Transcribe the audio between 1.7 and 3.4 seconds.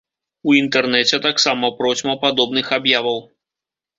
процьма падобных аб'яваў.